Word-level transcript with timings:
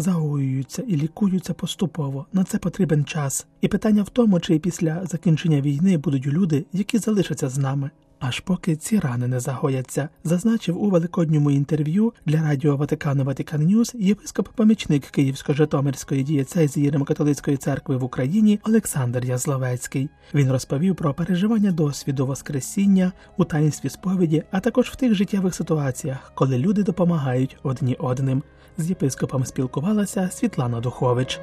загоюються 0.00 0.82
і 0.82 0.96
лікуються 0.96 1.54
поступово. 1.54 2.26
На 2.32 2.44
це 2.44 2.58
потрібен 2.58 3.04
час. 3.04 3.46
І 3.60 3.68
питання 3.68 4.02
в 4.02 4.08
тому, 4.08 4.40
чи 4.40 4.58
після 4.58 5.06
закінчення 5.06 5.60
війни 5.60 5.98
будуть 5.98 6.26
люди, 6.26 6.64
які 6.72 6.98
залишаться 6.98 7.48
з 7.48 7.58
нами. 7.58 7.90
Аж 8.20 8.40
поки 8.40 8.76
ці 8.76 8.98
рани 8.98 9.26
не 9.26 9.40
загояться, 9.40 10.08
зазначив 10.24 10.82
у 10.82 10.90
великодньому 10.90 11.50
інтерв'ю 11.50 12.12
для 12.26 12.42
радіо 12.42 12.76
Ватикану 12.76 13.24
Vatican 13.24 13.62
News 13.62 13.94
єпископ-помічник 13.94 15.10
Київсько-Житомирської 15.10 16.22
дієцезії 16.22 16.90
Римокатолицької 16.90 17.56
церкви 17.56 17.96
в 17.96 18.04
Україні 18.04 18.60
Олександр 18.64 19.24
Язловецький. 19.24 20.08
Він 20.34 20.52
розповів 20.52 20.96
про 20.96 21.14
переживання 21.14 21.72
досвіду 21.72 22.26
Воскресіння 22.26 23.12
у 23.36 23.44
таїнстві 23.44 23.88
сповіді, 23.88 24.42
а 24.50 24.60
також 24.60 24.88
в 24.88 24.96
тих 24.96 25.14
життєвих 25.14 25.54
ситуаціях, 25.54 26.32
коли 26.34 26.58
люди 26.58 26.82
допомагають 26.82 27.56
одні 27.62 27.94
одним. 27.94 28.42
З 28.78 28.88
єпископом 28.88 29.44
спілкувалася 29.44 30.30
Світлана 30.32 30.80
Духович. 30.80 31.40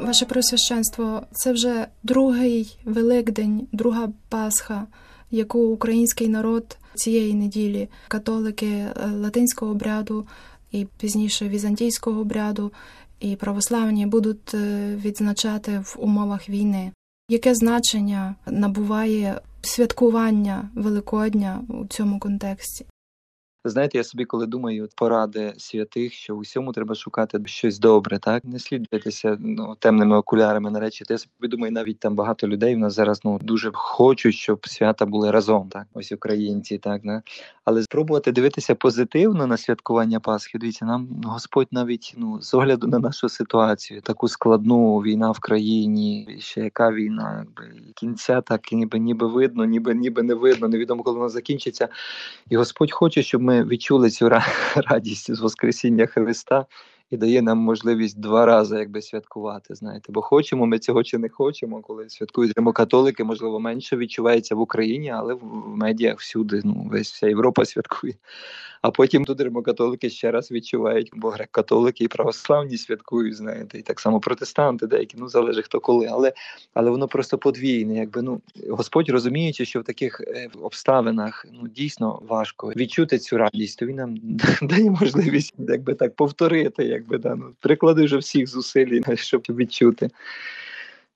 Ваше 0.00 0.26
Просвященство, 0.26 1.22
це 1.32 1.52
вже 1.52 1.86
другий 2.02 2.78
Великдень, 2.84 3.68
друга 3.72 4.08
Пасха, 4.28 4.86
яку 5.30 5.58
український 5.58 6.28
народ 6.28 6.78
цієї 6.94 7.34
неділі, 7.34 7.88
католики 8.08 8.66
е, 8.66 8.92
латинського 9.16 9.70
обряду 9.70 10.26
і 10.72 10.86
пізніше 10.98 11.48
візантійського 11.48 12.20
обряду 12.20 12.72
і 13.20 13.36
православні 13.36 14.06
будуть 14.06 14.54
е, 14.54 14.94
відзначати 15.04 15.78
в 15.78 15.96
умовах 15.98 16.48
війни. 16.48 16.92
Яке 17.28 17.54
значення 17.54 18.34
набуває 18.46 19.40
святкування 19.62 20.70
Великодня 20.74 21.64
у 21.68 21.86
цьому 21.86 22.18
контексті? 22.18 22.86
Знаєте, 23.70 23.98
я 23.98 24.04
собі, 24.04 24.24
коли 24.24 24.46
думаю 24.46 24.88
поради 24.94 25.54
святих, 25.56 26.12
що 26.12 26.36
у 26.36 26.40
всьому 26.40 26.72
треба 26.72 26.94
шукати 26.94 27.40
щось 27.44 27.78
добре, 27.78 28.18
так 28.18 28.44
не 28.44 28.58
слід 28.58 28.88
дивитися 28.90 29.36
ну, 29.40 29.76
темними 29.78 30.16
окулярами 30.16 30.70
на 30.70 30.80
речі. 30.80 31.04
То 31.04 31.14
я 31.14 31.18
собі 31.18 31.48
думаю, 31.48 31.72
навіть 31.72 32.00
там 32.00 32.14
багато 32.14 32.48
людей 32.48 32.74
в 32.74 32.78
нас 32.78 32.94
зараз 32.94 33.20
ну 33.24 33.38
дуже 33.42 33.70
хочуть, 33.74 34.34
щоб 34.34 34.68
свята 34.68 35.06
були 35.06 35.30
разом, 35.30 35.68
так 35.68 35.86
ось 35.94 36.12
українці, 36.12 36.78
так 36.78 37.04
не 37.04 37.22
але 37.68 37.82
спробувати 37.82 38.32
дивитися 38.32 38.74
позитивно 38.74 39.46
на 39.46 39.56
святкування 39.56 40.20
Пасхи. 40.20 40.58
Дивіться, 40.58 40.84
нам 40.84 41.08
Господь 41.24 41.68
навіть 41.70 42.14
ну 42.16 42.42
з 42.42 42.54
огляду 42.54 42.86
на 42.86 42.98
нашу 42.98 43.28
ситуацію, 43.28 44.00
таку 44.00 44.28
складну 44.28 44.98
війна 44.98 45.30
в 45.30 45.38
країні, 45.38 46.36
ще 46.40 46.60
яка 46.60 46.92
війна, 46.92 47.36
якби 47.38 47.80
кінця, 47.94 48.40
так 48.40 48.72
ніби 48.72 48.98
ніби 48.98 49.26
видно, 49.26 49.64
ніби 49.64 49.94
ніби 49.94 50.22
не 50.22 50.34
видно. 50.34 50.68
Невідомо, 50.68 51.02
коли 51.02 51.16
вона 51.16 51.28
закінчиться. 51.28 51.88
І 52.50 52.56
Господь 52.56 52.92
хоче, 52.92 53.22
щоб 53.22 53.42
ми 53.42 53.57
відчули 53.64 54.10
цю 54.10 54.28
радість 54.76 55.34
з 55.34 55.40
Воскресіння 55.40 56.06
Христа 56.06 56.66
і 57.10 57.16
дає 57.16 57.42
нам 57.42 57.58
можливість 57.58 58.20
два 58.20 58.46
рази 58.46 58.78
якби 58.78 59.02
святкувати. 59.02 59.74
Знаєте, 59.74 60.12
бо 60.12 60.22
хочемо 60.22 60.66
ми 60.66 60.78
цього 60.78 61.02
чи 61.04 61.18
не 61.18 61.28
хочемо, 61.28 61.80
коли 61.80 62.08
святкують 62.08 62.52
католики, 62.74 63.24
можливо, 63.24 63.60
менше 63.60 63.96
відчувається 63.96 64.54
в 64.54 64.60
Україні, 64.60 65.10
але 65.10 65.34
в 65.34 65.68
медіях 65.68 66.18
всюди 66.18 66.60
ну 66.64 66.88
весь 66.92 67.12
вся 67.12 67.26
Європа 67.26 67.64
святкує. 67.64 68.14
А 68.82 68.90
потім 68.90 69.24
тут 69.24 69.40
римокатолики 69.40 70.10
ще 70.10 70.30
раз 70.30 70.50
відчувають, 70.50 71.10
бо 71.14 71.30
грек-католики 71.30 72.02
і 72.02 72.08
православні 72.08 72.78
святкують, 72.78 73.36
знаєте, 73.36 73.78
і 73.78 73.82
так 73.82 74.00
само 74.00 74.20
протестанти, 74.20 74.86
деякі 74.86 75.16
ну 75.20 75.28
залежить 75.28 75.64
хто 75.64 75.80
коли, 75.80 76.06
але 76.06 76.32
але 76.74 76.90
воно 76.90 77.08
просто 77.08 77.38
подвійне. 77.38 77.94
Якби 77.94 78.22
ну 78.22 78.40
Господь 78.70 79.08
розуміючи, 79.08 79.64
що 79.64 79.80
в 79.80 79.84
таких 79.84 80.20
е, 80.20 80.48
обставинах 80.62 81.46
ну 81.52 81.68
дійсно 81.68 82.22
важко 82.28 82.72
відчути 82.76 83.18
цю 83.18 83.38
радість, 83.38 83.78
то 83.78 83.86
він 83.86 83.96
нам 83.96 84.16
дає 84.62 84.90
можливість, 84.90 85.54
якби 85.58 85.94
так 85.94 86.14
повторити, 86.14 86.84
якби 86.84 87.18
да, 87.18 87.34
ну, 87.34 87.44
приклади 87.60 88.04
вже 88.04 88.16
всіх 88.16 88.46
зусиль, 88.46 89.00
щоб 89.14 89.42
відчути. 89.48 90.10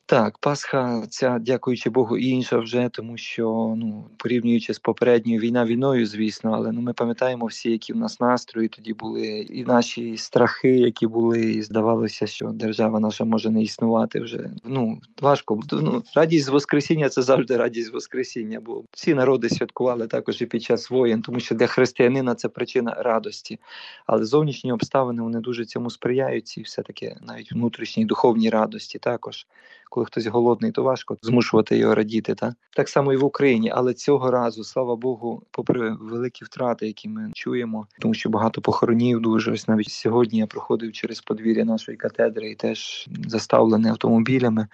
Так, 0.06 0.38
Пасха, 0.38 1.02
ця, 1.08 1.38
дякуючи 1.38 1.90
Богу, 1.90 2.16
інша 2.18 2.58
вже, 2.58 2.88
тому 2.92 3.16
що 3.16 3.74
ну 3.76 4.06
порівнюючи 4.16 4.74
з 4.74 4.78
попередньою 4.78 5.40
війна 5.40 5.64
війною, 5.64 6.06
звісно, 6.06 6.52
але 6.54 6.72
ну 6.72 6.80
ми 6.80 6.92
пам'ятаємо 6.92 7.46
всі, 7.46 7.70
які 7.70 7.92
в 7.92 7.96
нас 7.96 8.20
настрої 8.20 8.68
тоді 8.68 8.92
були, 8.92 9.26
і 9.26 9.64
наші 9.64 10.16
страхи, 10.16 10.68
які 10.68 11.06
були, 11.06 11.40
і 11.40 11.62
здавалося, 11.62 12.26
що 12.26 12.46
держава 12.46 13.00
наша 13.00 13.24
може 13.24 13.50
не 13.50 13.62
існувати 13.62 14.20
вже. 14.20 14.50
Ну 14.64 15.00
важко 15.20 15.60
ну, 15.72 16.02
радість 16.14 16.46
з 16.46 16.48
Воскресіння 16.48 17.08
це 17.08 17.22
завжди 17.22 17.56
радість 17.56 17.92
Воскресіння. 17.92 18.60
Бо 18.60 18.84
всі 18.90 19.14
народи 19.14 19.48
святкували 19.48 20.06
також 20.06 20.42
і 20.42 20.46
під 20.46 20.62
час 20.62 20.90
воєн, 20.90 21.22
тому 21.22 21.40
що 21.40 21.54
для 21.54 21.66
християнина 21.66 22.34
це 22.34 22.48
причина 22.48 22.94
радості. 22.98 23.58
Але 24.06 24.24
зовнішні 24.24 24.72
обставини 24.72 25.22
вони 25.22 25.40
дуже 25.40 25.64
цьому 25.64 25.90
сприяють, 25.90 26.58
і 26.58 26.62
все 26.62 26.82
таки 26.82 27.16
навіть 27.22 27.52
внутрішній 27.52 28.04
духовній 28.04 28.50
радості 28.50 28.98
також 28.98 29.46
коли 29.92 30.06
хтось 30.06 30.26
голодний, 30.26 30.72
то 30.72 30.82
важко 30.82 31.16
змушувати 31.22 31.76
його 31.76 31.94
радіти. 31.94 32.34
Та 32.34 32.54
так 32.76 32.88
само 32.88 33.12
і 33.12 33.16
в 33.16 33.24
Україні, 33.24 33.70
але 33.74 33.94
цього 33.94 34.30
разу, 34.30 34.64
слава 34.64 34.96
Богу, 34.96 35.42
попри 35.50 35.96
великі 36.00 36.44
втрати, 36.44 36.86
які 36.86 37.08
ми 37.08 37.30
чуємо, 37.34 37.86
тому 38.00 38.14
що 38.14 38.28
багато 38.28 38.60
похоронів 38.60 39.20
дуже 39.20 39.52
ось 39.52 39.68
навіть 39.68 39.90
сьогодні 39.90 40.38
я 40.38 40.46
проходив 40.46 40.92
через 40.92 41.20
подвір'я 41.20 41.64
нашої 41.64 41.96
катедри 41.96 42.50
і 42.50 42.54
теж 42.54 43.08
заставлене 43.26 43.90
автомобілями. 43.90 44.68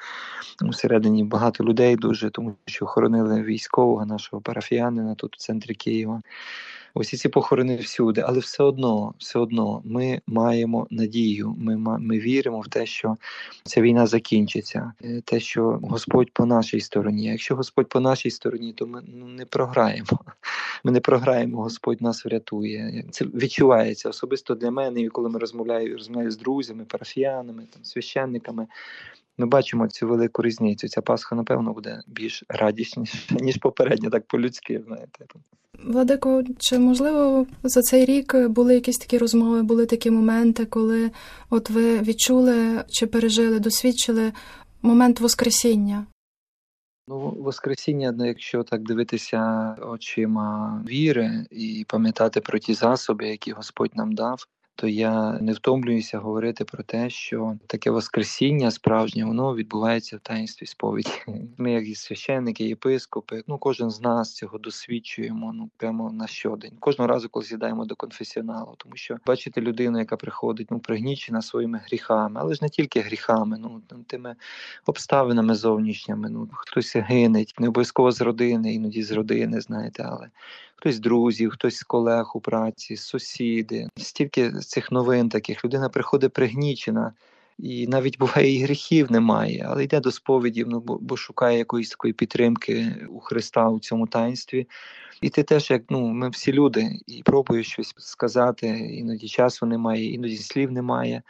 Всередині 0.70 1.24
багато 1.24 1.64
людей 1.64 1.96
дуже, 1.96 2.30
тому 2.30 2.54
що 2.66 2.86
хоронили 2.86 3.42
військового 3.42 4.06
нашого 4.06 4.42
парафіянина 4.42 5.14
тут 5.14 5.34
в 5.34 5.38
центрі 5.38 5.74
Києва. 5.74 6.22
Усі 6.98 7.16
ці 7.16 7.28
похорони 7.28 7.76
всюди, 7.76 8.24
але 8.26 8.38
все 8.38 8.62
одно, 8.62 9.14
все 9.18 9.38
одно, 9.38 9.82
ми 9.84 10.20
маємо 10.26 10.86
надію. 10.90 11.54
Ми 11.58 11.76
ми 11.98 12.18
віримо 12.18 12.60
в 12.60 12.68
те, 12.68 12.86
що 12.86 13.16
ця 13.64 13.80
війна 13.80 14.06
закінчиться, 14.06 14.92
е, 15.04 15.22
те, 15.24 15.40
що 15.40 15.80
Господь 15.82 16.30
по 16.32 16.46
нашій 16.46 16.80
стороні. 16.80 17.24
Якщо 17.24 17.56
Господь 17.56 17.88
по 17.88 18.00
нашій 18.00 18.30
стороні, 18.30 18.72
то 18.72 18.86
ми 18.86 19.02
ну, 19.06 19.26
не 19.26 19.44
програємо. 19.44 20.06
Ми 20.84 20.92
не 20.92 21.00
програємо, 21.00 21.62
Господь 21.62 22.02
нас 22.02 22.24
врятує. 22.24 23.04
Це 23.10 23.24
відчувається 23.24 24.08
особисто 24.08 24.54
для 24.54 24.70
мене. 24.70 25.00
І 25.00 25.08
коли 25.08 25.28
ми 25.28 25.38
розмовляю, 25.38 25.96
розмовляю 25.96 26.30
з 26.30 26.36
друзями, 26.36 26.84
парафіянами, 26.84 27.66
там 27.72 27.84
священниками. 27.84 28.66
Ми 29.38 29.46
бачимо 29.46 29.88
цю 29.88 30.08
велику 30.08 30.42
різницю. 30.42 30.88
Ця 30.88 31.00
Пасха, 31.00 31.36
напевно, 31.36 31.72
буде 31.72 32.02
більш 32.06 32.44
радісніша, 32.48 33.34
ніж 33.40 33.56
попередня, 33.56 34.10
так 34.10 34.26
по-людськи, 34.26 34.82
знаєте. 34.86 35.24
Владико, 35.84 36.42
чи 36.58 36.78
можливо 36.78 37.46
за 37.62 37.82
цей 37.82 38.04
рік 38.04 38.36
були 38.48 38.74
якісь 38.74 38.98
такі 38.98 39.18
розмови, 39.18 39.62
були 39.62 39.86
такі 39.86 40.10
моменти, 40.10 40.66
коли 40.66 41.10
от 41.50 41.70
ви 41.70 42.00
відчули 42.00 42.84
чи 42.88 43.06
пережили, 43.06 43.60
досвідчили 43.60 44.32
момент 44.82 45.20
Воскресіння? 45.20 46.06
Ну, 47.08 47.18
Воскресіння, 47.38 48.12
ну, 48.12 48.26
якщо 48.26 48.62
так 48.62 48.82
дивитися 48.82 49.74
очима 49.82 50.82
віри 50.88 51.46
і 51.50 51.86
пам'ятати 51.88 52.40
про 52.40 52.58
ті 52.58 52.74
засоби, 52.74 53.28
які 53.28 53.52
Господь 53.52 53.96
нам 53.96 54.12
дав, 54.12 54.46
то 54.80 54.86
я 54.86 55.32
не 55.40 55.52
втомлююся 55.52 56.18
говорити 56.18 56.64
про 56.64 56.82
те, 56.82 57.10
що 57.10 57.56
таке 57.66 57.90
воскресіння 57.90 58.70
справжнє 58.70 59.24
воно 59.24 59.54
відбувається 59.54 60.16
в 60.16 60.20
таїнстві 60.20 60.66
сповіді. 60.66 61.10
Ми, 61.58 61.72
як 61.72 61.88
і 61.88 61.94
священники, 61.94 62.64
єпископи, 62.64 63.42
ну 63.46 63.58
кожен 63.58 63.90
з 63.90 64.00
нас 64.00 64.34
цього 64.34 64.58
досвідчуємо. 64.58 65.52
Ну 65.52 65.70
прямо 65.76 66.12
на 66.12 66.26
щодень. 66.26 66.72
Кожного 66.80 67.08
разу, 67.08 67.28
коли 67.28 67.44
з'їдаємо 67.44 67.84
до 67.84 67.96
конфесіоналу, 67.96 68.74
тому 68.76 68.96
що 68.96 69.16
бачити 69.26 69.60
людину, 69.60 69.98
яка 69.98 70.16
приходить, 70.16 70.70
ну 70.70 70.78
пригнічена 70.78 71.42
своїми 71.42 71.80
гріхами, 71.86 72.40
але 72.40 72.54
ж 72.54 72.58
не 72.62 72.68
тільки 72.68 73.00
гріхами, 73.00 73.58
ну 73.58 73.82
тими 74.06 74.36
обставинами 74.86 75.54
зовнішніми. 75.54 76.30
Ну 76.30 76.48
хтось 76.52 76.96
гинеть, 76.96 77.54
не 77.58 77.68
обов'язково 77.68 78.12
з 78.12 78.20
родини, 78.20 78.74
іноді 78.74 79.02
з 79.02 79.10
родини, 79.10 79.60
знаєте, 79.60 80.02
але 80.06 80.30
хтось 80.78 80.94
з 80.94 81.00
друзів, 81.00 81.50
хтось 81.50 81.76
з 81.76 81.82
колег 81.82 82.30
у 82.34 82.40
праці, 82.40 82.96
сусіди. 82.96 83.88
Стільки 83.96 84.52
цих 84.52 84.92
новин 84.92 85.28
таких 85.28 85.64
людина 85.64 85.88
приходить 85.88 86.32
пригнічена. 86.32 87.12
І 87.58 87.86
навіть 87.86 88.18
буває 88.18 88.54
і 88.54 88.62
гріхів 88.62 89.12
немає, 89.12 89.66
але 89.68 89.84
йде 89.84 90.00
до 90.00 90.10
сповідів, 90.10 90.68
ну 90.68 90.80
бо, 90.80 90.98
бо 91.00 91.16
шукає 91.16 91.58
якоїсь 91.58 91.90
такої 91.90 92.12
підтримки 92.12 92.96
у 93.08 93.20
Христа 93.20 93.68
у 93.68 93.80
цьому 93.80 94.06
таїнстві. 94.06 94.66
І 95.20 95.28
ти 95.28 95.42
теж, 95.42 95.70
як 95.70 95.82
ну, 95.90 96.00
ми 96.00 96.28
всі 96.28 96.52
люди, 96.52 96.90
і 97.06 97.22
пробуєш 97.22 97.68
щось 97.68 97.94
сказати, 97.96 98.66
іноді 98.68 99.28
часу 99.28 99.66
немає, 99.66 100.12
іноді 100.12 100.36
слів 100.36 100.72
немає. 100.72 101.22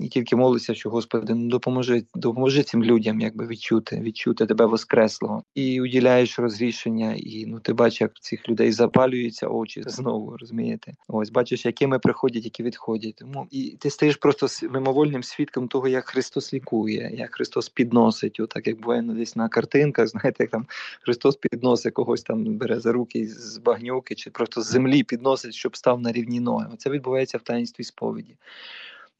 І 0.00 0.08
тільки 0.08 0.36
молиться, 0.36 0.74
що 0.74 0.90
Господи, 0.90 1.34
ну 1.34 1.48
допоможи, 1.48 2.04
допоможи 2.14 2.62
цим 2.62 2.84
людям, 2.84 3.20
якби 3.20 3.46
відчути, 3.46 4.00
відчути 4.00 4.46
тебе 4.46 4.66
воскреслого, 4.66 5.42
і 5.54 5.80
уділяєш 5.80 6.38
розрішення, 6.38 7.14
і 7.16 7.46
ну 7.46 7.60
ти 7.60 7.72
бачиш, 7.72 8.00
як 8.00 8.20
цих 8.20 8.48
людей 8.48 8.72
запалюються 8.72 9.48
очі 9.48 9.82
знову, 9.86 10.36
розумієте? 10.36 10.94
Ось 11.08 11.30
бачиш, 11.30 11.66
якими 11.66 11.98
приходять, 11.98 12.44
які 12.44 12.62
відходять. 12.62 13.14
Тому 13.16 13.46
і 13.50 13.76
ти 13.80 13.90
стаєш 13.90 14.16
просто 14.16 14.46
мимовольним 14.70 15.22
свідком 15.22 15.68
того, 15.68 15.88
як 15.88 16.08
Христос 16.08 16.54
лікує, 16.54 17.10
як 17.14 17.34
Христос 17.34 17.68
підносить, 17.68 18.40
отак 18.40 18.66
як 18.66 18.80
буває 18.80 19.02
десь 19.02 19.36
на 19.36 19.48
картинках, 19.48 20.08
знаєте, 20.08 20.44
як 20.44 20.50
там 20.50 20.66
Христос 21.00 21.36
підносить 21.36 21.94
когось 21.94 22.22
там 22.22 22.44
бере 22.44 22.80
за 22.80 22.92
руки 22.92 23.28
з 23.28 23.58
багнюки, 23.58 24.14
чи 24.14 24.30
просто 24.30 24.62
з 24.62 24.66
землі 24.66 25.02
підносить, 25.02 25.54
щоб 25.54 25.76
став 25.76 26.00
на 26.00 26.12
рівні 26.12 26.40
ноги. 26.40 26.66
Це 26.78 26.90
відбувається 26.90 27.38
в 27.38 27.42
таїнстві 27.42 27.84
сповіді. 27.84 28.36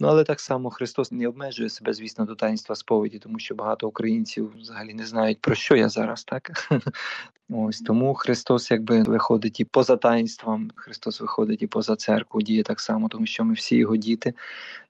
Ну 0.00 0.08
але 0.08 0.24
так 0.24 0.40
само 0.40 0.70
Христос 0.70 1.12
не 1.12 1.28
обмежує 1.28 1.68
себе, 1.68 1.92
звісно, 1.92 2.24
до 2.24 2.34
таїнства 2.34 2.76
сповіді, 2.76 3.18
тому 3.18 3.38
що 3.38 3.54
багато 3.54 3.88
українців 3.88 4.52
взагалі 4.56 4.94
не 4.94 5.06
знають 5.06 5.40
про 5.40 5.54
що 5.54 5.76
я 5.76 5.88
зараз, 5.88 6.24
так 6.24 6.50
ось 7.50 7.80
тому 7.80 8.14
Христос 8.14 8.70
якби 8.70 9.02
виходить 9.02 9.60
і 9.60 9.64
поза 9.64 9.96
таїнством, 9.96 10.70
Христос 10.74 11.20
виходить 11.20 11.62
і 11.62 11.66
поза 11.66 11.96
церкву, 11.96 12.42
діє 12.42 12.62
так 12.62 12.80
само, 12.80 13.08
тому 13.08 13.26
що 13.26 13.44
ми 13.44 13.54
всі 13.54 13.76
його 13.76 13.96
діти. 13.96 14.34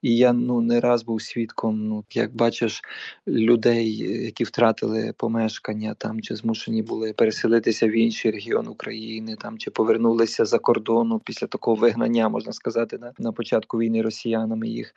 І 0.02 0.16
я 0.16 0.32
ну 0.32 0.60
не 0.60 0.80
раз 0.80 1.02
був 1.02 1.22
свідком. 1.22 1.88
Ну 1.88 2.04
як 2.10 2.34
бачиш 2.34 2.82
людей, 3.28 3.96
які 4.24 4.44
втратили 4.44 5.14
помешкання 5.16 5.94
там, 5.94 6.20
чи 6.20 6.36
змушені 6.36 6.82
були 6.82 7.12
переселитися 7.12 7.86
в 7.86 7.90
інший 7.90 8.30
регіон 8.30 8.68
України, 8.68 9.36
там 9.36 9.58
чи 9.58 9.70
повернулися 9.70 10.44
за 10.44 10.58
кордону 10.58 11.18
після 11.18 11.46
такого 11.46 11.76
вигнання, 11.76 12.28
можна 12.28 12.52
сказати, 12.52 12.98
на, 12.98 13.12
на 13.18 13.32
початку 13.32 13.78
війни 13.78 14.02
росіянами 14.02 14.68
їх 14.68 14.94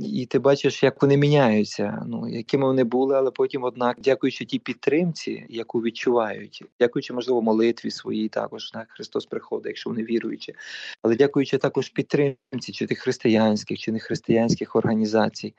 і 0.00 0.26
ти 0.26 0.38
бачиш, 0.38 0.82
як 0.82 1.02
вони 1.02 1.16
міняються, 1.16 2.02
ну 2.06 2.28
якими 2.28 2.66
вони 2.66 2.84
були, 2.84 3.16
але 3.16 3.30
потім, 3.30 3.64
однак, 3.64 3.96
дякуючи 4.00 4.44
тій 4.44 4.58
підтримці, 4.58 5.46
яку 5.48 5.80
відчувають, 5.80 6.64
дякуючи, 6.80 7.14
можливо, 7.14 7.42
молитві 7.42 7.90
своїй, 7.90 8.28
також 8.28 8.70
так, 8.70 8.86
Христос 8.90 9.26
приходить, 9.26 9.66
якщо 9.66 9.90
вони 9.90 10.02
віруючі, 10.02 10.54
але 11.02 11.16
дякуючи 11.16 11.58
також 11.58 11.88
підтримці, 11.88 12.72
чи 12.72 12.86
тих 12.86 12.98
християнських, 12.98 13.78
чи 13.78 13.92
не 13.92 13.98
християнських 13.98 14.76
організацій. 14.76 15.54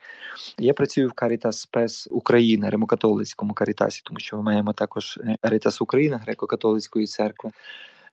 Я 0.58 0.74
працюю 0.74 1.08
в 1.08 1.12
Caritas 1.12 1.52
Спес 1.52 2.08
Україна, 2.10 2.70
римокатолицькому 2.70 3.54
карітасі, 3.54 4.02
тому 4.04 4.20
що 4.20 4.36
ми 4.36 4.42
маємо 4.42 4.72
також 4.72 5.20
Caritas 5.42 5.82
Україна, 5.82 6.24
греко-католицької 6.26 7.06
церкви. 7.06 7.50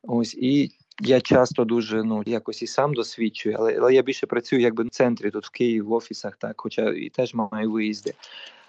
Ось 0.03 0.33
і 0.33 0.71
я 1.01 1.21
часто 1.21 1.65
дуже 1.65 2.03
ну 2.03 2.23
якось 2.25 2.61
і 2.61 2.67
сам 2.67 2.93
досвідчую, 2.93 3.55
але 3.59 3.77
але 3.79 3.93
я 3.93 4.01
більше 4.01 4.27
працюю 4.27 4.61
якби 4.61 4.83
в 4.83 4.89
центрі 4.89 5.31
тут 5.31 5.45
в 5.45 5.49
Києві, 5.49 5.81
в 5.81 5.91
офісах, 5.91 6.35
так, 6.37 6.61
хоча 6.61 6.89
і 6.89 7.09
теж 7.09 7.33
маю 7.33 7.71
виїзди. 7.71 8.13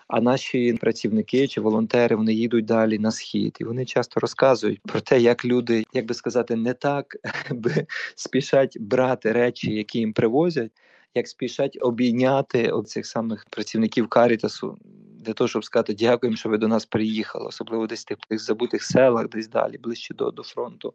А 0.08 0.20
наші 0.20 0.72
працівники 0.80 1.48
чи 1.48 1.60
волонтери 1.60 2.16
вони 2.16 2.34
їдуть 2.34 2.64
далі 2.64 2.98
на 2.98 3.10
схід, 3.10 3.56
і 3.60 3.64
вони 3.64 3.84
часто 3.84 4.20
розказують 4.20 4.80
про 4.82 5.00
те, 5.00 5.20
як 5.20 5.44
люди, 5.44 5.84
як 5.92 6.06
би 6.06 6.14
сказати, 6.14 6.56
не 6.56 6.74
так 6.74 7.16
би 7.50 7.86
спішать 8.14 8.78
брати 8.80 9.32
речі, 9.32 9.74
які 9.74 9.98
їм 9.98 10.12
привозять, 10.12 10.72
як 11.14 11.28
спішать 11.28 11.78
обійняти 11.80 12.72
цих 12.86 13.06
самих 13.06 13.46
працівників 13.50 14.08
Карітасу 14.08 14.78
для 15.26 15.32
того, 15.32 15.48
щоб 15.48 15.64
сказати 15.64 15.94
дякуємо, 15.94 16.36
що 16.36 16.48
ви 16.48 16.58
до 16.58 16.68
нас 16.68 16.86
приїхали, 16.86 17.46
особливо 17.46 17.86
десь 17.86 18.02
в 18.02 18.04
тих 18.04 18.18
тих 18.28 18.40
забутих 18.40 18.82
селах, 18.82 19.28
десь 19.28 19.48
далі, 19.48 19.78
ближче 19.78 20.14
до 20.14 20.30
до 20.30 20.42
фронту. 20.42 20.94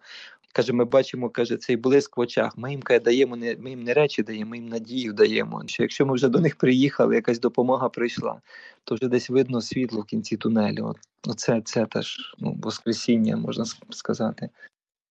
Каже, 0.54 0.74
ми 0.74 0.86
бачимо, 0.86 1.30
каже, 1.30 1.58
цей 1.58 1.78
блиск 1.78 2.18
в 2.18 2.20
очах. 2.20 2.58
Ми 2.58 2.72
їм 2.72 2.82
каже, 2.82 3.00
даємо 3.00 3.36
не 3.36 3.56
ми 3.60 3.70
їм 3.70 3.84
не 3.84 3.94
речі 3.94 4.24
даємо, 4.24 4.52
ми 4.52 4.58
їм 4.58 4.68
надію 4.68 5.14
даємо. 5.14 5.64
Що 5.66 5.84
якщо 5.84 6.06
ми 6.06 6.14
вже 6.14 6.30
до 6.30 6.40
них 6.40 6.56
приїхали, 6.56 7.16
якась 7.16 7.40
допомога 7.40 7.90
прийшла, 7.90 8.42
то 8.84 8.96
вже 8.96 9.08
десь 9.08 9.30
видно 9.30 9.62
світло 9.62 10.02
в 10.02 10.06
кінці 10.06 10.38
тунелю. 10.38 10.96
Оце 11.28 11.62
це 11.66 11.86
теж 11.86 12.36
ну, 12.40 12.58
воскресіння, 12.62 13.38
можна 13.38 13.66
сказати. 13.90 14.50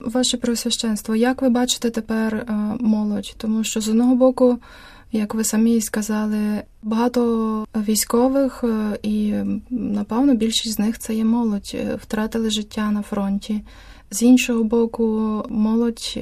Ваше 0.01 0.37
Преосвященство, 0.37 1.17
як 1.17 1.43
ви 1.43 1.49
бачите 1.49 1.91
тепер 1.91 2.35
е, 2.35 2.53
молодь? 2.81 3.35
Тому 3.37 3.65
що 3.65 3.81
з 3.81 3.89
одного 3.89 4.15
боку, 4.15 4.59
як 5.13 5.35
ви 5.35 5.45
самі 5.45 5.81
сказали, 5.81 6.63
багато 6.83 7.67
військових, 7.77 8.65
е, 8.65 8.99
і 9.03 9.35
напевно 9.71 10.35
більшість 10.35 10.75
з 10.75 10.79
них 10.79 10.99
це 10.99 11.15
є 11.15 11.25
молодь, 11.25 11.73
е, 11.75 11.99
втратили 12.03 12.51
життя 12.51 12.91
на 12.91 13.03
фронті. 13.03 13.61
З 14.11 14.23
іншого 14.23 14.65
боку, 14.65 15.07
молодь 15.49 16.19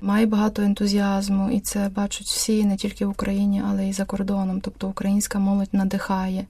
має 0.00 0.26
багато 0.26 0.62
ентузіазму, 0.62 1.50
і 1.50 1.60
це 1.60 1.90
бачать 1.96 2.26
всі 2.26 2.64
не 2.64 2.76
тільки 2.76 3.06
в 3.06 3.10
Україні, 3.10 3.62
але 3.68 3.88
й 3.88 3.92
за 3.92 4.04
кордоном. 4.04 4.60
Тобто 4.60 4.88
українська 4.88 5.38
молодь 5.38 5.68
надихає. 5.72 6.46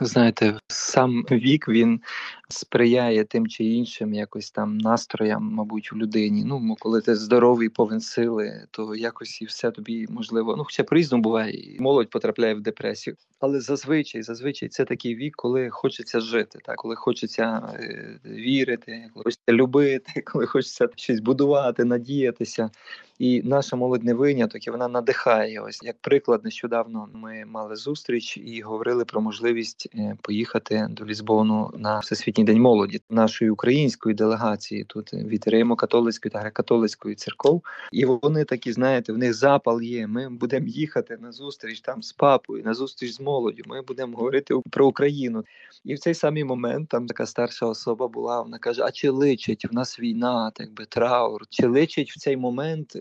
Знаєте, 0.00 0.58
сам 0.68 1.22
вік 1.30 1.68
він 1.68 2.00
сприяє 2.48 3.24
тим 3.24 3.46
чи 3.46 3.64
іншим 3.64 4.14
якось 4.14 4.50
там 4.50 4.78
настроям, 4.78 5.44
мабуть, 5.52 5.92
у 5.92 5.96
людині. 5.96 6.44
Ну, 6.44 6.76
коли 6.78 7.00
ти 7.00 7.16
здоровий, 7.16 7.68
повен 7.68 8.00
сили, 8.00 8.66
то 8.70 8.94
якось 8.94 9.42
і 9.42 9.44
все 9.44 9.70
тобі 9.70 10.06
можливо. 10.10 10.56
Ну, 10.56 10.64
хоча 10.64 10.84
по-різному 10.84 11.22
буває, 11.22 11.52
і 11.52 11.80
молодь 11.80 12.10
потрапляє 12.10 12.54
в 12.54 12.60
депресію. 12.60 13.16
Але 13.40 13.60
зазвичай, 13.60 14.22
зазвичай, 14.22 14.68
це 14.68 14.84
такий 14.84 15.14
вік, 15.14 15.36
коли 15.36 15.70
хочеться 15.70 16.20
жити, 16.20 16.58
так 16.64 16.76
коли 16.76 16.96
хочеться 16.96 17.72
е, 17.74 18.18
вірити, 18.24 19.10
коли 19.14 19.24
хочеться 19.24 19.52
любити, 19.52 20.20
коли 20.26 20.46
хочеться 20.46 20.88
щось 20.96 21.20
будувати, 21.20 21.84
надіятися. 21.84 22.70
І 23.18 23.42
наша 23.42 23.76
молодь 23.76 24.04
не 24.04 24.14
виняток, 24.14 24.66
і 24.66 24.70
вона 24.70 24.88
надихає. 24.88 25.60
Ось 25.60 25.82
як 25.82 25.96
приклад, 26.00 26.44
нещодавно 26.44 27.08
ми 27.14 27.44
мали 27.44 27.76
зустріч 27.76 28.36
і 28.36 28.60
говорили 28.60 29.04
про 29.04 29.20
можливість 29.20 29.88
е, 29.94 30.16
поїхати 30.22 30.86
до 30.90 31.04
Лізбону 31.04 31.70
на 31.78 31.98
всесвітній 31.98 32.44
день 32.44 32.60
молоді 32.60 33.00
нашої 33.10 33.50
української 33.50 34.14
делегації 34.14 34.84
тут 34.84 35.14
від 35.14 35.48
Римо-католицької 35.48 36.30
та 36.30 36.38
греко-католицької 36.38 37.14
церков. 37.14 37.62
І 37.92 38.04
вони 38.04 38.44
такі, 38.44 38.72
знаєте, 38.72 39.12
в 39.12 39.18
них 39.18 39.34
запал 39.34 39.82
є. 39.82 40.06
Ми 40.06 40.28
будемо 40.28 40.66
їхати 40.66 41.16
на 41.20 41.32
зустріч 41.32 41.80
там 41.80 42.02
з 42.02 42.12
папою, 42.12 42.64
на 42.64 42.74
зустріч 42.74 43.12
з 43.12 43.20
молоддю. 43.20 43.62
Ми 43.66 43.82
будемо 43.82 44.16
говорити 44.16 44.54
про 44.70 44.86
Україну. 44.86 45.44
І 45.84 45.94
в 45.94 45.98
цей 45.98 46.14
самий 46.14 46.44
момент 46.44 46.88
там 46.88 47.06
така 47.06 47.26
старша 47.26 47.66
особа 47.66 48.08
була. 48.08 48.42
Вона 48.42 48.58
каже: 48.58 48.82
А 48.82 48.90
чи 48.90 49.10
личить 49.10 49.64
в 49.64 49.74
нас 49.74 50.00
війна, 50.00 50.50
так 50.54 50.72
би 50.72 50.84
траур? 50.84 51.42
Чи 51.50 51.66
личить 51.66 52.10
в 52.10 52.18
цей 52.18 52.36
момент? 52.36 52.96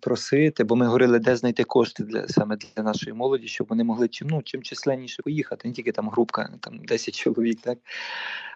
Просити, 0.00 0.64
бо 0.64 0.76
ми 0.76 0.86
говорили, 0.86 1.18
де 1.18 1.36
знайти 1.36 1.64
кошти 1.64 2.04
для 2.04 2.28
саме 2.28 2.56
для 2.56 2.82
нашої 2.82 3.14
молоді, 3.14 3.48
щоб 3.48 3.66
вони 3.70 3.84
могли 3.84 4.08
чим 4.08 4.28
ну 4.30 4.42
чим 4.42 4.62
численніше 4.62 5.22
поїхати, 5.22 5.68
не 5.68 5.74
тільки 5.74 5.92
там 5.92 6.08
групка, 6.08 6.50
там 6.60 6.78
10 6.78 7.14
чоловік, 7.14 7.60
так 7.60 7.78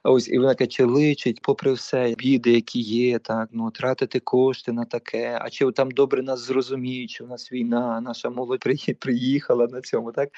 ось 0.04 0.28
і 0.28 0.38
вона 0.38 0.54
каже, 0.54 0.68
чи 0.68 0.84
личить, 0.84 1.42
попри 1.42 1.72
все, 1.72 2.14
біди, 2.18 2.52
які 2.52 2.80
є, 2.80 3.18
так 3.18 3.48
ну 3.52 3.70
тратити 3.70 4.20
кошти 4.20 4.72
на 4.72 4.84
таке. 4.84 5.38
А 5.42 5.50
чи 5.50 5.72
там 5.72 5.90
добре 5.90 6.22
нас 6.22 6.40
зрозуміють, 6.40 7.10
що 7.10 7.24
у 7.24 7.28
нас 7.28 7.52
війна, 7.52 8.00
наша 8.00 8.30
молодь 8.30 8.64
приїхала 8.98 9.66
на 9.66 9.80
цьому, 9.80 10.12
так 10.12 10.28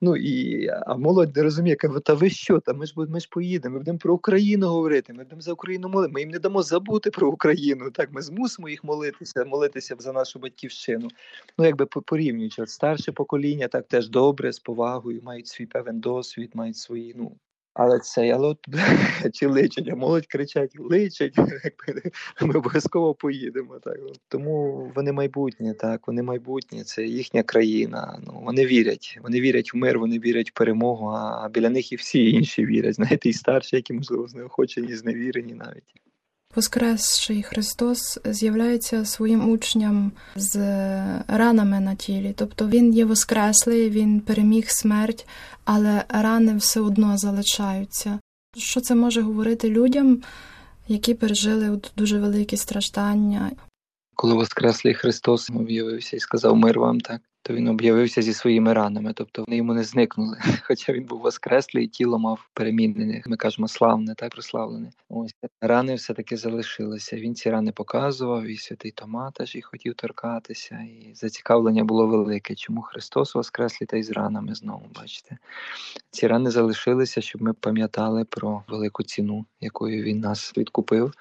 ну 0.00 0.16
і 0.16 0.68
а 0.68 0.96
молодь 0.96 1.36
не 1.36 1.42
розуміє, 1.42 1.76
каже, 1.76 2.00
та 2.00 2.14
ви 2.14 2.30
що 2.30 2.60
там? 2.60 2.76
Ми 2.76 2.86
ж 2.86 2.94
ми 2.96 3.20
ж 3.20 3.28
поїдемо, 3.30 3.72
ми 3.72 3.78
будемо 3.78 3.98
про 3.98 4.14
Україну 4.14 4.68
говорити. 4.68 5.12
Ми 5.12 5.24
будемо 5.24 5.40
за 5.40 5.52
Україну 5.52 5.88
молити. 5.88 6.12
Ми 6.12 6.20
їм 6.20 6.30
не 6.30 6.38
дамо 6.38 6.62
забути 6.62 7.10
про 7.10 7.28
Україну. 7.28 7.90
Так 7.90 8.12
ми 8.12 8.22
змусимо 8.22 8.68
їх 8.68 8.84
молитися, 8.84 9.44
молитися 9.44 9.94
за 10.00 10.12
нашу 10.12 10.38
батьківщину. 10.38 11.08
Ну 11.58 11.64
якби 11.64 11.86
порівнюючи 11.86 12.62
от 12.62 12.70
старше 12.70 13.12
покоління, 13.12 13.68
так 13.68 13.88
теж 13.88 14.08
добре 14.08 14.52
з 14.52 14.58
повагою, 14.58 15.20
мають 15.22 15.46
свій 15.46 15.66
певен 15.66 16.00
досвід, 16.00 16.50
мають 16.54 16.76
свої 16.76 17.14
ну 17.16 17.36
але 17.74 17.98
це, 17.98 18.30
але 18.30 18.48
от 18.48 18.58
чи 19.32 19.46
личить, 19.46 19.88
а 19.88 19.96
молодь 19.96 20.26
кричать, 20.26 20.72
личить, 20.78 21.34
ми 22.40 22.54
обов'язково 22.54 23.14
поїдемо. 23.14 23.78
Так 23.78 23.96
тому 24.28 24.92
вони 24.94 25.12
майбутнє, 25.12 25.74
так 25.74 26.06
вони 26.06 26.22
майбутнє, 26.22 26.84
це 26.84 27.04
їхня 27.04 27.42
країна. 27.42 28.20
Ну 28.26 28.42
вони 28.44 28.66
вірять, 28.66 29.18
вони 29.22 29.40
вірять 29.40 29.74
в 29.74 29.76
мир, 29.76 29.98
вони 29.98 30.18
вірять 30.18 30.50
в 30.50 30.52
перемогу. 30.52 31.06
А 31.06 31.48
біля 31.48 31.70
них 31.70 31.92
і 31.92 31.96
всі 31.96 32.30
інші 32.30 32.66
вірять. 32.66 32.94
Знаєте, 32.94 33.28
і 33.28 33.32
старші, 33.32 33.76
які 33.76 33.92
можливо 33.92 34.28
знеохочені, 34.28 34.96
зневірені 34.96 35.54
навіть. 35.54 35.94
Воскресший 36.56 37.42
Христос 37.42 38.18
з'являється 38.24 39.04
своїм 39.04 39.50
учням 39.50 40.12
з 40.36 40.56
ранами 41.28 41.80
на 41.80 41.94
тілі, 41.94 42.34
тобто 42.36 42.68
Він 42.68 42.94
є 42.94 43.04
Воскреслий, 43.04 43.90
Він 43.90 44.20
переміг 44.20 44.70
смерть, 44.70 45.26
але 45.64 46.04
рани 46.08 46.56
все 46.56 46.80
одно 46.80 47.18
залишаються. 47.18 48.18
Що 48.56 48.80
це 48.80 48.94
може 48.94 49.22
говорити 49.22 49.68
людям, 49.68 50.22
які 50.88 51.14
пережили 51.14 51.80
дуже 51.96 52.20
великі 52.20 52.56
страждання? 52.56 53.50
Коли 54.14 54.34
Воскреслий 54.34 54.94
Христос 54.94 55.50
об'явився 55.50 56.16
і 56.16 56.20
сказав 56.20 56.56
мир 56.56 56.78
вам, 56.78 57.00
так 57.00 57.20
то 57.50 57.56
він 57.56 57.68
об'явився 57.68 58.22
зі 58.22 58.32
своїми 58.32 58.72
ранами, 58.72 59.12
тобто 59.12 59.44
вони 59.46 59.56
йому 59.56 59.74
не 59.74 59.84
зникнули. 59.84 60.36
Хоча 60.62 60.92
він 60.92 61.04
був 61.04 61.20
воскреслий, 61.20 61.84
і 61.84 61.88
тіло 61.88 62.18
мав 62.18 62.48
перемінене. 62.54 63.22
Ми 63.26 63.36
кажемо 63.36 63.68
славне, 63.68 64.14
так 64.14 64.30
прославлене. 64.30 64.90
Ось 65.08 65.34
рани 65.60 65.94
все 65.94 66.14
таки 66.14 66.36
залишилися. 66.36 67.16
Він 67.16 67.34
ці 67.34 67.50
рани 67.50 67.72
показував, 67.72 68.44
і 68.44 68.56
святий 68.56 68.90
Томат 68.90 69.40
аж 69.40 69.56
і 69.56 69.62
хотів 69.62 69.94
торкатися, 69.94 70.74
і 70.74 71.14
зацікавлення 71.14 71.84
було 71.84 72.06
велике. 72.06 72.54
Чому 72.54 72.82
Христос 72.82 73.34
воскреслий 73.34 73.86
та 73.86 73.96
й 73.96 74.02
з 74.02 74.10
ранами 74.10 74.54
знову 74.54 74.86
бачите? 74.94 75.38
Ці 76.10 76.26
рани 76.26 76.50
залишилися, 76.50 77.20
щоб 77.20 77.42
ми 77.42 77.52
пам'ятали 77.52 78.24
про 78.24 78.62
велику 78.68 79.02
ціну, 79.02 79.46
якою 79.60 80.02
він 80.02 80.20
нас 80.20 80.52
відкупив. 80.56 81.12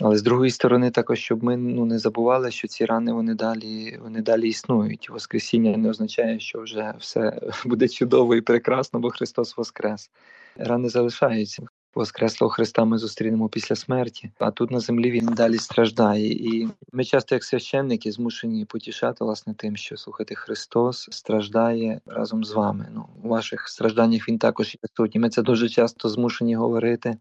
Але 0.00 0.18
з 0.18 0.22
другої 0.22 0.50
сторони, 0.50 0.90
також 0.90 1.18
щоб 1.18 1.44
ми 1.44 1.56
ну 1.56 1.84
не 1.84 1.98
забували, 1.98 2.50
що 2.50 2.68
ці 2.68 2.84
рани 2.84 3.12
вони 3.12 3.34
далі 3.34 3.98
вони 4.02 4.22
далі 4.22 4.48
існують. 4.48 5.10
Воскресіння 5.24 5.76
не 5.76 5.90
означає, 5.90 6.40
що 6.40 6.60
вже 6.60 6.94
все 6.98 7.40
буде 7.64 7.88
чудово 7.88 8.34
і 8.34 8.40
прекрасно, 8.40 9.00
бо 9.00 9.10
Христос 9.10 9.56
Воскрес. 9.56 10.10
Рани 10.56 10.88
залишаються. 10.88 11.62
Воскреслого 11.94 12.50
Христа 12.50 12.84
ми 12.84 12.98
зустрінемо 12.98 13.48
після 13.48 13.76
смерті, 13.76 14.30
а 14.38 14.50
тут 14.50 14.70
на 14.70 14.80
землі 14.80 15.10
він 15.10 15.26
далі 15.26 15.58
страждає. 15.58 16.32
І 16.32 16.68
ми 16.92 17.04
часто, 17.04 17.34
як 17.34 17.44
священники, 17.44 18.12
змушені 18.12 18.64
потішати 18.64 19.24
власне 19.24 19.54
тим, 19.54 19.76
що 19.76 19.96
слухайте, 19.96 20.34
Христос 20.34 21.08
страждає 21.10 22.00
разом 22.06 22.44
з 22.44 22.52
вами. 22.52 22.88
Ну, 22.94 23.08
у 23.22 23.28
ваших 23.28 23.68
стражданнях 23.68 24.28
він 24.28 24.38
також 24.38 24.74
є 24.74 24.88
сутні. 24.96 25.20
Ми 25.20 25.30
це 25.30 25.42
дуже 25.42 25.68
часто 25.68 26.08
змушені 26.08 26.54
говорити. 26.54 27.16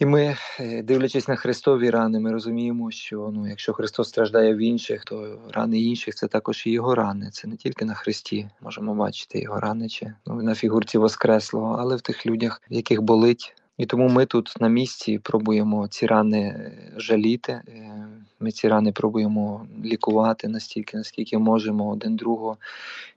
І 0.00 0.06
ми, 0.06 0.36
е, 0.60 0.82
дивлячись 0.82 1.28
на 1.28 1.36
Христові 1.36 1.90
рани, 1.90 2.20
ми 2.20 2.32
розуміємо, 2.32 2.90
що 2.90 3.30
ну, 3.34 3.48
якщо 3.48 3.72
Христос 3.72 4.08
страждає 4.08 4.54
в 4.54 4.58
інших, 4.58 5.04
то 5.04 5.38
рани 5.50 5.80
інших 5.80 6.14
це 6.14 6.26
також 6.26 6.66
і 6.66 6.70
його 6.70 6.94
рани. 6.94 7.30
Це 7.32 7.48
не 7.48 7.56
тільки 7.56 7.84
на 7.84 7.94
Христі 7.94 8.48
можемо 8.60 8.94
бачити 8.94 9.40
його 9.40 9.60
рани 9.60 9.88
чи 9.88 10.14
ну, 10.26 10.42
на 10.42 10.54
фігурці 10.54 10.98
Воскреслого, 10.98 11.76
але 11.80 11.96
в 11.96 12.00
тих 12.00 12.26
людях, 12.26 12.62
в 12.70 12.74
яких 12.74 13.02
болить 13.02 13.54
і 13.80 13.86
тому 13.86 14.08
ми 14.08 14.26
тут 14.26 14.54
на 14.60 14.68
місці 14.68 15.18
пробуємо 15.18 15.88
ці 15.88 16.06
рани 16.06 16.38
е, 16.38 16.92
жаліти. 16.96 17.52
Е, 17.52 18.06
ми 18.40 18.50
ці 18.50 18.68
рани 18.68 18.92
пробуємо 18.92 19.66
лікувати 19.84 20.48
настільки, 20.48 20.96
наскільки 20.96 21.38
можемо 21.38 21.88
один 21.88 22.16
другого. 22.16 22.56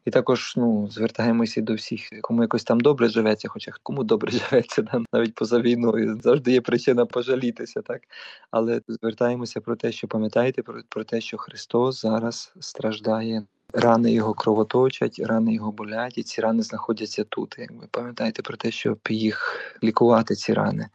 І 0.05 0.11
також 0.11 0.53
ну, 0.57 0.89
звертаємося 0.91 1.61
до 1.61 1.73
всіх, 1.73 2.09
кому 2.21 2.41
якось 2.41 2.63
там 2.63 2.79
добре 2.79 3.09
живеться, 3.09 3.47
хоча 3.47 3.71
кому 3.83 4.03
добре 4.03 4.31
живеться, 4.49 4.83
там 4.83 5.05
навіть 5.13 5.35
поза 5.35 5.59
війною 5.59 6.19
завжди 6.21 6.51
є 6.51 6.61
причина 6.61 7.05
пожалітися, 7.05 7.81
так 7.81 8.01
але 8.51 8.81
звертаємося 8.87 9.61
про 9.61 9.75
те, 9.75 9.91
що 9.91 10.07
пам'ятаєте 10.07 10.61
про, 10.61 10.81
про 10.89 11.03
те, 11.03 11.21
що 11.21 11.37
Христос 11.37 12.01
зараз 12.01 12.53
страждає 12.59 13.43
рани 13.73 14.11
його 14.11 14.33
кровоточать, 14.33 15.19
рани 15.19 15.53
його 15.53 15.71
болять, 15.71 16.17
і 16.17 16.23
ці 16.23 16.41
рани 16.41 16.63
знаходяться 16.63 17.23
тут. 17.23 17.55
Якби 17.57 17.87
пам'ятаєте 17.91 18.41
про 18.41 18.57
те, 18.57 18.71
щоб 18.71 18.99
їх 19.09 19.59
лікувати, 19.83 20.35
ці 20.35 20.53
рани. 20.53 20.87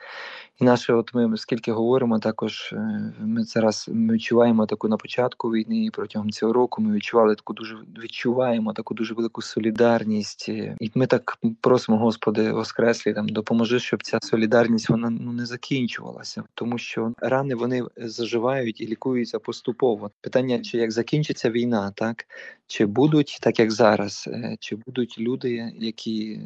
І 0.61 0.65
наше, 0.65 0.93
от 0.93 1.15
ми 1.15 1.37
скільки 1.37 1.73
говоримо, 1.73 2.19
також 2.19 2.73
е, 2.73 3.13
ми 3.21 3.45
зараз 3.45 3.91
ми 3.93 4.15
відчуваємо 4.15 4.67
таку 4.67 4.89
на 4.89 4.97
початку 4.97 5.49
війни 5.49 5.85
і 5.85 5.91
протягом 5.91 6.31
цього 6.31 6.53
року. 6.53 6.83
Ми 6.83 6.95
відчували 6.95 7.35
таку 7.35 7.53
дуже 7.53 7.77
відчуваємо 8.03 8.73
таку 8.73 8.95
дуже 8.95 9.15
велику 9.15 9.43
солідарність. 9.43 10.49
І 10.49 10.91
ми 10.95 11.07
так 11.07 11.39
просимо, 11.61 11.99
Господи, 11.99 12.53
Воскреслі, 12.53 13.15
там 13.15 13.29
допоможи, 13.29 13.81
щоб 13.81 14.03
ця 14.03 14.19
солідарність 14.23 14.89
вона 14.89 15.11
ну 15.11 15.33
не 15.33 15.47
закінчувалася, 15.47 16.43
тому 16.55 16.79
що 16.79 17.13
рани 17.19 17.55
вони 17.55 17.83
заживають 17.97 18.81
і 18.81 18.87
лікуються 18.87 19.39
поступово. 19.39 20.11
Питання, 20.21 20.59
чи 20.59 20.79
як 20.79 20.93
закінчиться 20.93 21.51
війна, 21.51 21.93
так 21.97 22.27
чи 22.69 22.87
будуть 22.87 23.39
так, 23.43 23.59
як 23.59 23.71
зараз, 23.71 24.29
е, 24.33 24.57
чи 24.61 24.77
будуть 24.77 25.19
люди, 25.19 25.73
які 25.79 26.41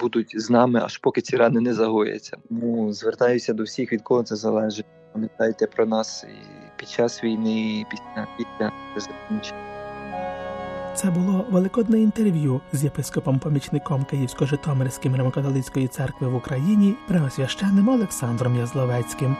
будуть 0.00 0.40
з 0.40 0.50
нами, 0.50 0.80
аж 0.84 0.98
поки 0.98 1.20
ці 1.20 1.36
рани 1.36 1.60
не 1.60 1.74
загояться. 1.74 2.36
Ну 2.50 2.92
звертаюся 2.92 3.47
до 3.52 3.62
всіх, 3.62 3.92
від 3.92 4.02
кого 4.02 4.22
це 4.22 4.36
залежить. 4.36 4.86
Пам'ятайте 5.12 5.66
про 5.66 5.86
нас 5.86 6.24
і 6.24 6.70
під 6.76 6.88
час 6.88 7.24
війни, 7.24 7.80
і 7.80 7.86
після 7.90 8.26
після 8.36 8.72
закінчення. 8.96 9.68
Це 10.94 11.10
було 11.10 11.46
великодне 11.50 12.00
інтерв'ю 12.00 12.60
з 12.72 12.84
єпископом-помічником 12.84 14.04
Київсько-Житомирським 14.04 15.16
римокатолицької 15.16 15.88
церкви 15.88 16.28
в 16.28 16.34
Україні, 16.34 16.96
преосвященним 17.08 17.88
Олександром 17.88 18.56
Язловецьким. 18.56 19.36